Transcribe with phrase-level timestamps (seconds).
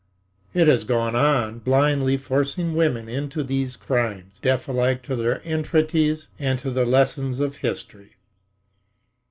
[0.55, 6.27] It has gone on blindly forcing women into these "crimes," deaf alike to their entreaties
[6.39, 8.15] and to the lessons of history.